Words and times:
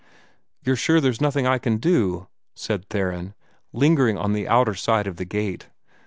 "You're 0.63 0.75
sure 0.77 0.99
there's 0.99 1.21
nothing 1.21 1.45
I 1.45 1.59
can 1.59 1.77
do," 1.77 2.27
said 2.55 2.89
Theron, 2.89 3.35
lingering 3.71 4.17
on 4.17 4.33
the 4.33 4.47
outer 4.47 4.73
side 4.73 5.05
of 5.05 5.17
the 5.17 5.25
gate. 5.25 5.69